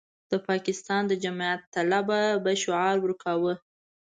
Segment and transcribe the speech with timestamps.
[0.31, 3.53] د پاکستان د جمعیت طلبه به شعار ورکاوه.